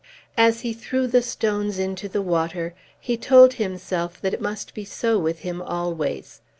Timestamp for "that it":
4.21-4.41